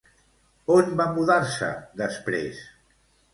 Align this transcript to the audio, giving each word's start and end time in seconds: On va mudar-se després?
On 0.75 0.87
va 1.01 1.07
mudar-se 1.17 1.69
després? 2.01 2.65